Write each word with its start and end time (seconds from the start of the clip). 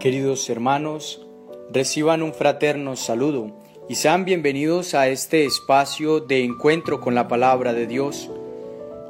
Queridos 0.00 0.50
hermanos, 0.50 1.26
reciban 1.72 2.22
un 2.22 2.34
fraterno 2.34 2.96
saludo 2.96 3.56
y 3.88 3.94
sean 3.94 4.26
bienvenidos 4.26 4.94
a 4.94 5.08
este 5.08 5.46
espacio 5.46 6.20
de 6.20 6.44
encuentro 6.44 7.00
con 7.00 7.14
la 7.14 7.28
palabra 7.28 7.72
de 7.72 7.86
Dios. 7.86 8.30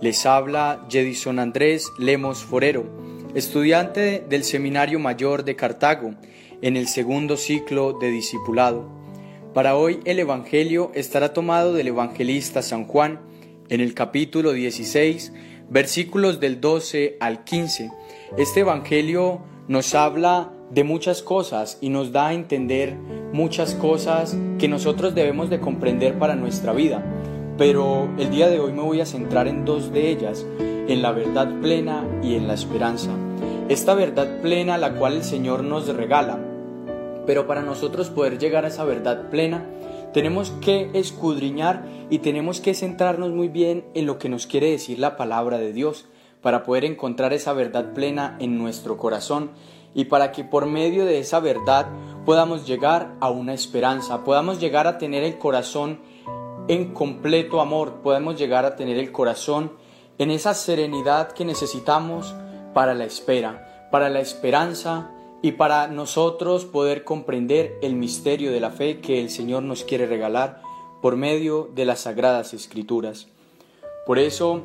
Les 0.00 0.24
habla 0.24 0.86
Jedison 0.88 1.40
Andrés 1.40 1.90
Lemos 1.98 2.44
Forero, 2.44 2.84
estudiante 3.34 4.24
del 4.28 4.44
Seminario 4.44 5.00
Mayor 5.00 5.44
de 5.44 5.56
Cartago, 5.56 6.14
en 6.62 6.76
el 6.76 6.86
segundo 6.86 7.36
ciclo 7.36 7.94
de 7.94 8.10
discipulado. 8.10 8.88
Para 9.54 9.74
hoy 9.74 9.98
el 10.04 10.20
Evangelio 10.20 10.92
estará 10.94 11.32
tomado 11.32 11.72
del 11.72 11.88
evangelista 11.88 12.62
San 12.62 12.84
Juan, 12.84 13.20
en 13.68 13.80
el 13.80 13.94
capítulo 13.94 14.52
16, 14.52 15.32
versículos 15.68 16.38
del 16.38 16.60
12 16.60 17.16
al 17.18 17.42
15. 17.42 17.90
Este 18.38 18.60
Evangelio 18.60 19.42
nos 19.66 19.96
habla 19.96 20.52
de 20.70 20.84
muchas 20.84 21.22
cosas 21.22 21.78
y 21.80 21.88
nos 21.88 22.12
da 22.12 22.28
a 22.28 22.34
entender 22.34 22.94
muchas 23.32 23.74
cosas 23.74 24.36
que 24.58 24.68
nosotros 24.68 25.14
debemos 25.14 25.50
de 25.50 25.60
comprender 25.60 26.18
para 26.18 26.36
nuestra 26.36 26.72
vida. 26.72 27.04
Pero 27.56 28.08
el 28.18 28.30
día 28.30 28.48
de 28.48 28.60
hoy 28.60 28.72
me 28.72 28.82
voy 28.82 29.00
a 29.00 29.06
centrar 29.06 29.48
en 29.48 29.64
dos 29.64 29.92
de 29.92 30.10
ellas, 30.10 30.46
en 30.58 31.02
la 31.02 31.12
verdad 31.12 31.60
plena 31.60 32.06
y 32.22 32.34
en 32.34 32.46
la 32.46 32.54
esperanza. 32.54 33.10
Esta 33.68 33.94
verdad 33.94 34.40
plena 34.40 34.78
la 34.78 34.94
cual 34.94 35.14
el 35.14 35.24
Señor 35.24 35.64
nos 35.64 35.88
regala. 35.88 36.38
Pero 37.26 37.46
para 37.46 37.62
nosotros 37.62 38.10
poder 38.10 38.38
llegar 38.38 38.64
a 38.64 38.68
esa 38.68 38.84
verdad 38.84 39.28
plena, 39.30 39.66
tenemos 40.14 40.50
que 40.62 40.88
escudriñar 40.94 41.84
y 42.08 42.20
tenemos 42.20 42.60
que 42.60 42.74
centrarnos 42.74 43.32
muy 43.32 43.48
bien 43.48 43.84
en 43.94 44.06
lo 44.06 44.18
que 44.18 44.30
nos 44.30 44.46
quiere 44.46 44.70
decir 44.70 44.98
la 44.98 45.16
palabra 45.16 45.58
de 45.58 45.72
Dios 45.72 46.06
para 46.40 46.62
poder 46.62 46.84
encontrar 46.84 47.32
esa 47.32 47.52
verdad 47.52 47.92
plena 47.92 48.36
en 48.40 48.56
nuestro 48.56 48.96
corazón 48.96 49.50
y 49.98 50.04
para 50.04 50.30
que 50.30 50.44
por 50.44 50.66
medio 50.66 51.04
de 51.06 51.18
esa 51.18 51.40
verdad 51.40 51.88
podamos 52.24 52.68
llegar 52.68 53.16
a 53.18 53.30
una 53.30 53.52
esperanza, 53.52 54.22
podamos 54.22 54.60
llegar 54.60 54.86
a 54.86 54.96
tener 54.96 55.24
el 55.24 55.38
corazón 55.38 55.98
en 56.68 56.94
completo 56.94 57.60
amor, 57.60 57.94
podemos 58.00 58.38
llegar 58.38 58.64
a 58.64 58.76
tener 58.76 58.96
el 58.96 59.10
corazón 59.10 59.72
en 60.18 60.30
esa 60.30 60.54
serenidad 60.54 61.32
que 61.32 61.44
necesitamos 61.44 62.32
para 62.74 62.94
la 62.94 63.06
espera, 63.06 63.88
para 63.90 64.08
la 64.08 64.20
esperanza 64.20 65.10
y 65.42 65.52
para 65.52 65.88
nosotros 65.88 66.64
poder 66.64 67.02
comprender 67.02 67.76
el 67.82 67.96
misterio 67.96 68.52
de 68.52 68.60
la 68.60 68.70
fe 68.70 69.00
que 69.00 69.20
el 69.20 69.30
Señor 69.30 69.64
nos 69.64 69.82
quiere 69.82 70.06
regalar 70.06 70.62
por 71.02 71.16
medio 71.16 71.70
de 71.74 71.86
las 71.86 72.02
sagradas 72.02 72.54
escrituras. 72.54 73.26
Por 74.06 74.20
eso, 74.20 74.62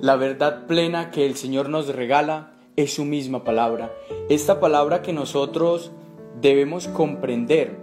la 0.00 0.16
verdad 0.16 0.66
plena 0.66 1.12
que 1.12 1.26
el 1.26 1.36
Señor 1.36 1.68
nos 1.68 1.86
regala 1.86 2.53
es 2.76 2.94
su 2.94 3.04
misma 3.04 3.44
palabra. 3.44 3.94
Esta 4.28 4.60
palabra 4.60 5.02
que 5.02 5.12
nosotros 5.12 5.92
debemos 6.40 6.88
comprender, 6.88 7.76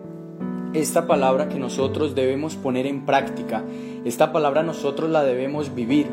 esta 0.74 1.08
palabra 1.08 1.50
que 1.50 1.60
nosotros 1.60 2.16
debemos 2.16 2.56
poner 2.56 2.86
en 2.86 3.06
práctica, 3.06 3.64
esta 4.06 4.32
palabra 4.32 4.64
nosotros 4.64 5.10
la 5.10 5.24
debemos 5.24 5.76
vivir, 5.76 6.08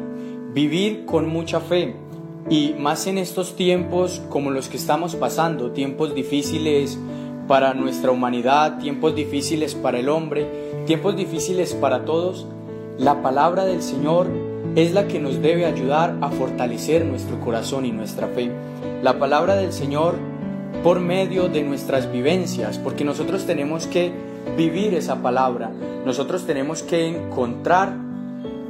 vivir 0.52 1.04
con 1.06 1.28
mucha 1.28 1.60
fe. 1.60 1.96
Y 2.50 2.74
más 2.78 3.06
en 3.06 3.18
estos 3.18 3.56
tiempos 3.56 4.22
como 4.30 4.50
los 4.50 4.68
que 4.68 4.76
estamos 4.76 5.16
pasando, 5.16 5.72
tiempos 5.72 6.14
difíciles 6.14 6.98
para 7.46 7.74
nuestra 7.74 8.10
humanidad, 8.10 8.78
tiempos 8.78 9.14
difíciles 9.14 9.74
para 9.74 9.98
el 9.98 10.08
hombre, 10.08 10.46
tiempos 10.86 11.16
difíciles 11.16 11.74
para 11.74 12.04
todos, 12.04 12.46
la 12.96 13.22
palabra 13.22 13.64
del 13.64 13.82
Señor 13.82 14.28
es 14.76 14.92
la 14.92 15.08
que 15.08 15.18
nos 15.18 15.42
debe 15.42 15.66
ayudar 15.66 16.16
a 16.20 16.30
fortalecer 16.30 17.04
nuestro 17.04 17.40
corazón 17.40 17.84
y 17.86 17.92
nuestra 17.92 18.28
fe. 18.28 18.50
La 19.02 19.18
palabra 19.18 19.56
del 19.56 19.72
Señor 19.72 20.16
por 20.82 21.00
medio 21.00 21.48
de 21.48 21.62
nuestras 21.62 22.10
vivencias, 22.10 22.78
porque 22.78 23.04
nosotros 23.04 23.46
tenemos 23.46 23.86
que 23.86 24.12
vivir 24.56 24.94
esa 24.94 25.22
palabra, 25.22 25.70
nosotros 26.04 26.46
tenemos 26.46 26.82
que 26.82 27.06
encontrar 27.06 27.94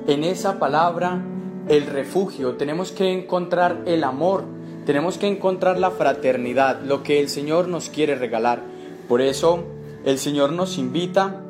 en 0.07 0.25
esa 0.25 0.59
palabra 0.59 1.23
el 1.69 1.87
refugio, 1.87 2.55
tenemos 2.55 2.93
que 2.93 3.13
encontrar 3.13 3.83
el 3.87 4.05
amor, 4.05 4.45
tenemos 4.87 5.19
que 5.19 5.27
encontrar 5.27 5.79
la 5.79 5.91
fraternidad, 5.91 6.81
lo 6.83 7.03
que 7.03 7.21
el 7.21 7.29
Señor 7.29 7.69
nos 7.69 7.91
quiere 7.91 8.15
regalar. 8.15 8.63
Por 9.07 9.21
eso 9.21 9.65
el 10.05 10.19
Señor 10.19 10.53
nos 10.53 10.79
invita 10.79 11.43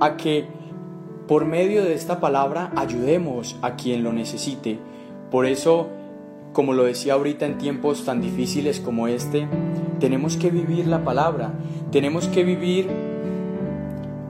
a 0.00 0.16
que 0.16 0.46
por 1.28 1.44
medio 1.44 1.84
de 1.84 1.94
esta 1.94 2.20
palabra 2.20 2.72
ayudemos 2.74 3.56
a 3.60 3.76
quien 3.76 4.02
lo 4.02 4.14
necesite. 4.14 4.78
Por 5.30 5.44
eso, 5.44 5.88
como 6.54 6.72
lo 6.72 6.84
decía 6.84 7.12
ahorita 7.12 7.44
en 7.44 7.58
tiempos 7.58 8.06
tan 8.06 8.22
difíciles 8.22 8.80
como 8.80 9.08
este, 9.08 9.46
tenemos 10.00 10.38
que 10.38 10.50
vivir 10.50 10.86
la 10.86 11.04
palabra, 11.04 11.52
tenemos 11.92 12.28
que 12.28 12.44
vivir 12.44 12.88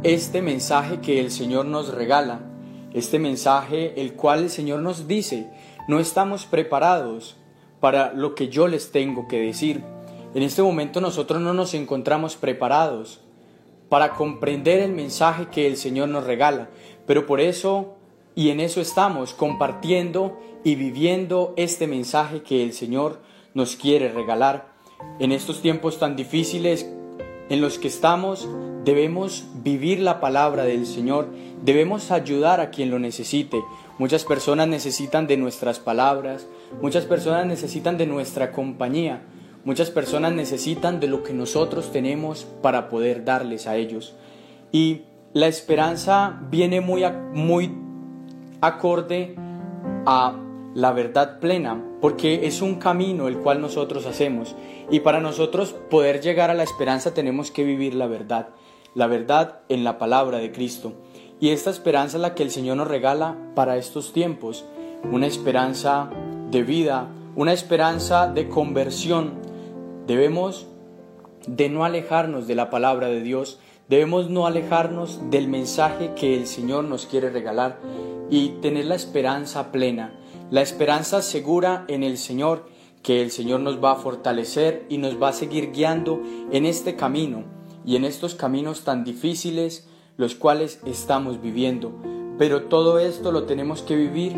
este 0.02 0.42
mensaje 0.42 0.98
que 0.98 1.20
el 1.20 1.30
Señor 1.30 1.66
nos 1.66 1.94
regala, 1.94 2.40
este 2.92 3.20
mensaje 3.20 4.00
el 4.00 4.14
cual 4.14 4.40
el 4.40 4.50
Señor 4.50 4.80
nos 4.80 5.06
dice, 5.06 5.48
no 5.86 6.00
estamos 6.00 6.46
preparados 6.46 7.36
para 7.78 8.12
lo 8.12 8.34
que 8.34 8.48
yo 8.48 8.66
les 8.66 8.90
tengo 8.90 9.28
que 9.28 9.40
decir. 9.40 9.84
En 10.34 10.42
este 10.42 10.62
momento 10.62 11.00
nosotros 11.00 11.40
no 11.40 11.54
nos 11.54 11.74
encontramos 11.74 12.34
preparados 12.34 13.20
para 13.88 14.14
comprender 14.14 14.80
el 14.80 14.92
mensaje 14.92 15.46
que 15.50 15.66
el 15.66 15.76
Señor 15.76 16.08
nos 16.08 16.24
regala. 16.24 16.68
Pero 17.06 17.26
por 17.26 17.40
eso 17.40 17.96
y 18.34 18.50
en 18.50 18.60
eso 18.60 18.80
estamos 18.80 19.34
compartiendo 19.34 20.38
y 20.62 20.74
viviendo 20.76 21.54
este 21.56 21.86
mensaje 21.86 22.42
que 22.42 22.62
el 22.62 22.72
Señor 22.72 23.20
nos 23.54 23.76
quiere 23.76 24.10
regalar. 24.10 24.72
En 25.18 25.32
estos 25.32 25.62
tiempos 25.62 25.98
tan 25.98 26.16
difíciles 26.16 26.88
en 27.48 27.60
los 27.60 27.78
que 27.78 27.88
estamos, 27.88 28.48
debemos 28.84 29.44
vivir 29.62 30.00
la 30.00 30.20
palabra 30.20 30.64
del 30.64 30.86
Señor, 30.86 31.28
debemos 31.64 32.10
ayudar 32.10 32.60
a 32.60 32.70
quien 32.70 32.90
lo 32.90 32.98
necesite. 32.98 33.62
Muchas 33.98 34.24
personas 34.24 34.68
necesitan 34.68 35.26
de 35.26 35.36
nuestras 35.36 35.80
palabras, 35.80 36.46
muchas 36.80 37.06
personas 37.06 37.46
necesitan 37.46 37.96
de 37.98 38.06
nuestra 38.06 38.52
compañía, 38.52 39.22
Muchas 39.64 39.90
personas 39.90 40.32
necesitan 40.32 41.00
de 41.00 41.08
lo 41.08 41.22
que 41.22 41.32
nosotros 41.32 41.92
tenemos 41.92 42.46
para 42.62 42.88
poder 42.88 43.24
darles 43.24 43.66
a 43.66 43.76
ellos. 43.76 44.14
Y 44.72 45.02
la 45.32 45.46
esperanza 45.46 46.40
viene 46.50 46.80
muy, 46.80 47.04
muy 47.34 47.74
acorde 48.60 49.34
a 50.06 50.36
la 50.74 50.92
verdad 50.92 51.40
plena, 51.40 51.82
porque 52.00 52.46
es 52.46 52.62
un 52.62 52.76
camino 52.76 53.28
el 53.28 53.38
cual 53.38 53.60
nosotros 53.60 54.06
hacemos. 54.06 54.54
Y 54.90 55.00
para 55.00 55.20
nosotros 55.20 55.74
poder 55.90 56.20
llegar 56.20 56.50
a 56.50 56.54
la 56.54 56.62
esperanza 56.62 57.14
tenemos 57.14 57.50
que 57.50 57.64
vivir 57.64 57.94
la 57.94 58.06
verdad, 58.06 58.48
la 58.94 59.06
verdad 59.06 59.60
en 59.68 59.84
la 59.84 59.98
palabra 59.98 60.38
de 60.38 60.52
Cristo. 60.52 60.92
Y 61.40 61.50
esta 61.50 61.70
esperanza 61.70 62.16
es 62.16 62.22
la 62.22 62.34
que 62.34 62.42
el 62.42 62.50
Señor 62.50 62.76
nos 62.76 62.88
regala 62.88 63.36
para 63.54 63.76
estos 63.76 64.12
tiempos, 64.12 64.64
una 65.10 65.26
esperanza 65.26 66.10
de 66.50 66.62
vida, 66.62 67.08
una 67.36 67.52
esperanza 67.52 68.26
de 68.26 68.48
conversión, 68.48 69.34
Debemos 70.08 70.66
de 71.46 71.68
no 71.68 71.84
alejarnos 71.84 72.46
de 72.46 72.54
la 72.54 72.70
palabra 72.70 73.08
de 73.08 73.20
Dios, 73.20 73.58
debemos 73.90 74.30
no 74.30 74.46
alejarnos 74.46 75.20
del 75.30 75.48
mensaje 75.48 76.14
que 76.16 76.34
el 76.34 76.46
Señor 76.46 76.84
nos 76.84 77.04
quiere 77.04 77.28
regalar 77.28 77.78
y 78.30 78.48
tener 78.62 78.86
la 78.86 78.94
esperanza 78.94 79.70
plena, 79.70 80.18
la 80.50 80.62
esperanza 80.62 81.20
segura 81.20 81.84
en 81.88 82.02
el 82.02 82.16
Señor, 82.16 82.64
que 83.02 83.20
el 83.20 83.30
Señor 83.30 83.60
nos 83.60 83.84
va 83.84 83.92
a 83.92 83.96
fortalecer 83.96 84.86
y 84.88 84.96
nos 84.96 85.22
va 85.22 85.28
a 85.28 85.34
seguir 85.34 85.72
guiando 85.72 86.22
en 86.52 86.64
este 86.64 86.96
camino 86.96 87.44
y 87.84 87.96
en 87.96 88.06
estos 88.06 88.34
caminos 88.34 88.84
tan 88.84 89.04
difíciles 89.04 89.90
los 90.16 90.34
cuales 90.34 90.80
estamos 90.86 91.42
viviendo. 91.42 91.92
Pero 92.38 92.62
todo 92.62 92.98
esto 92.98 93.30
lo 93.30 93.44
tenemos 93.44 93.82
que 93.82 93.94
vivir 93.94 94.32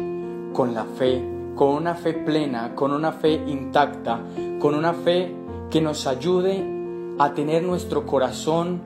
con 0.52 0.74
la 0.74 0.84
fe, 0.84 1.22
con 1.54 1.76
una 1.76 1.94
fe 1.94 2.12
plena, 2.12 2.74
con 2.74 2.90
una 2.90 3.12
fe 3.12 3.34
intacta, 3.46 4.20
con 4.58 4.74
una 4.74 4.94
fe 4.94 5.39
que 5.70 5.80
nos 5.80 6.06
ayude 6.06 6.64
a 7.18 7.34
tener 7.34 7.62
nuestro 7.62 8.06
corazón 8.06 8.82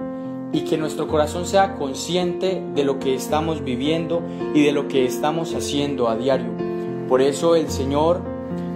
y 0.53 0.61
que 0.61 0.77
nuestro 0.77 1.09
corazón 1.09 1.47
sea 1.47 1.75
consciente 1.75 2.63
de 2.75 2.85
lo 2.85 2.99
que 2.99 3.15
estamos 3.15 3.65
viviendo 3.65 4.23
y 4.55 4.63
de 4.63 4.73
lo 4.73 4.87
que 4.87 5.05
estamos 5.05 5.55
haciendo 5.55 6.09
a 6.09 6.17
diario. 6.17 6.47
Por 7.09 7.23
eso 7.23 7.57
el 7.57 7.69
Señor, 7.71 8.21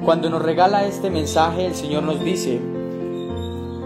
cuando 0.05 0.28
nos 0.31 0.43
regala 0.43 0.87
este 0.87 1.10
mensaje, 1.10 1.66
el 1.66 1.75
Señor 1.75 2.02
nos 2.02 2.22
dice, 2.25 2.60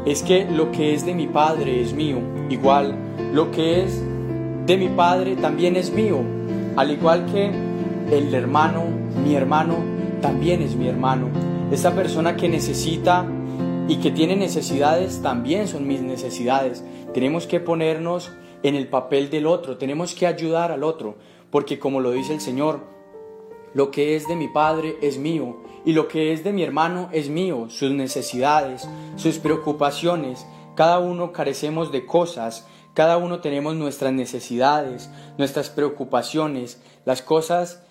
es 0.06 0.22
que 0.22 0.44
lo 0.44 0.72
que 0.72 0.94
es 0.94 1.04
de 1.04 1.14
mi 1.14 1.26
Padre 1.26 1.82
es 1.82 1.92
mío, 1.92 2.18
igual 2.48 2.96
lo 3.32 3.50
que 3.50 3.84
es 3.84 4.02
de 4.66 4.76
mi 4.76 4.88
Padre 4.88 5.36
también 5.36 5.76
es 5.76 5.92
mío, 5.92 6.18
al 6.76 6.90
igual 6.90 7.26
que 7.26 7.50
el 8.10 8.34
hermano, 8.34 8.84
mi 9.25 9.34
hermano, 9.34 9.76
también 10.20 10.62
es 10.62 10.76
mi 10.76 10.88
hermano. 10.88 11.28
Esa 11.70 11.94
persona 11.94 12.36
que 12.36 12.48
necesita 12.48 13.26
y 13.92 13.96
que 13.96 14.10
tiene 14.10 14.36
necesidades 14.36 15.20
también 15.20 15.68
son 15.68 15.86
mis 15.86 16.00
necesidades. 16.00 16.82
Tenemos 17.12 17.46
que 17.46 17.60
ponernos 17.60 18.32
en 18.62 18.74
el 18.74 18.88
papel 18.88 19.28
del 19.28 19.46
otro, 19.46 19.76
tenemos 19.76 20.14
que 20.14 20.26
ayudar 20.26 20.72
al 20.72 20.82
otro, 20.82 21.16
porque 21.50 21.78
como 21.78 22.00
lo 22.00 22.10
dice 22.10 22.32
el 22.32 22.40
Señor, 22.40 22.80
lo 23.74 23.90
que 23.90 24.16
es 24.16 24.26
de 24.28 24.34
mi 24.34 24.48
padre 24.48 24.96
es 25.02 25.18
mío 25.18 25.58
y 25.84 25.92
lo 25.92 26.08
que 26.08 26.32
es 26.32 26.42
de 26.42 26.54
mi 26.54 26.62
hermano 26.62 27.10
es 27.12 27.28
mío, 27.28 27.66
sus 27.68 27.90
necesidades, 27.90 28.88
sus 29.16 29.38
preocupaciones, 29.38 30.46
Cada 30.74 30.98
uno 30.98 31.32
carecemos 31.32 31.92
de 31.92 32.06
cosas, 32.06 32.66
cada 32.94 33.18
uno 33.18 33.40
tenemos 33.40 33.74
nuestras 33.74 34.14
necesidades, 34.14 35.10
nuestras 35.36 35.68
preocupaciones, 35.68 36.80
las 37.04 37.20
cosas 37.20 37.82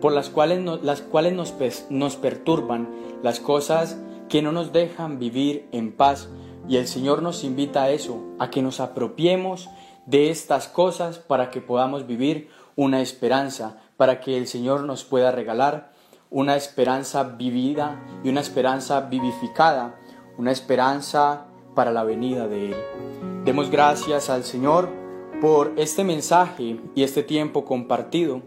por 0.00 0.10
las 0.10 0.30
cuales, 0.30 0.58
las 0.82 1.00
cuales 1.00 1.32
nos, 1.32 1.54
nos 1.90 2.16
perturban, 2.16 2.88
las 3.22 3.38
cosas 3.38 3.96
que 4.34 4.42
no 4.42 4.50
nos 4.50 4.72
dejan 4.72 5.20
vivir 5.20 5.68
en 5.70 5.92
paz. 5.92 6.28
Y 6.68 6.78
el 6.78 6.88
Señor 6.88 7.22
nos 7.22 7.44
invita 7.44 7.84
a 7.84 7.90
eso, 7.90 8.20
a 8.40 8.50
que 8.50 8.62
nos 8.62 8.80
apropiemos 8.80 9.70
de 10.06 10.30
estas 10.30 10.66
cosas 10.66 11.20
para 11.20 11.50
que 11.50 11.60
podamos 11.60 12.08
vivir 12.08 12.48
una 12.74 13.00
esperanza, 13.00 13.78
para 13.96 14.18
que 14.18 14.36
el 14.36 14.48
Señor 14.48 14.82
nos 14.82 15.04
pueda 15.04 15.30
regalar 15.30 15.92
una 16.30 16.56
esperanza 16.56 17.22
vivida 17.22 18.04
y 18.24 18.28
una 18.28 18.40
esperanza 18.40 19.02
vivificada, 19.02 20.00
una 20.36 20.50
esperanza 20.50 21.46
para 21.76 21.92
la 21.92 22.02
venida 22.02 22.48
de 22.48 22.70
Él. 22.70 22.76
Demos 23.44 23.70
gracias 23.70 24.30
al 24.30 24.42
Señor 24.42 24.88
por 25.40 25.74
este 25.76 26.02
mensaje 26.02 26.80
y 26.96 27.04
este 27.04 27.22
tiempo 27.22 27.64
compartido 27.64 28.42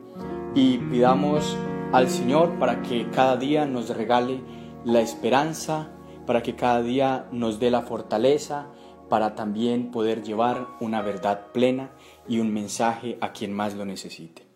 y 0.54 0.80
pidamos 0.80 1.56
al 1.94 2.10
Señor 2.10 2.60
para 2.60 2.82
que 2.82 3.10
cada 3.10 3.38
día 3.38 3.66
nos 3.66 3.88
regale 3.96 4.57
la 4.86 5.02
esperanza, 5.02 5.90
para 6.26 6.44
que 6.44 6.56
cada 6.56 6.82
día 6.82 7.28
nos 7.32 7.60
dé 7.60 7.72
la 7.72 7.82
fortaleza, 7.82 8.68
para 9.10 9.36
también 9.36 9.92
poder 9.92 10.24
llevar 10.24 10.68
una 10.80 11.02
verdad 11.02 11.52
plena 11.54 11.92
y 12.28 12.40
un 12.40 12.54
mensaje 12.54 13.18
a 13.22 13.32
quien 13.32 13.54
más 13.54 13.76
lo 13.76 13.86
necesite. 13.86 14.47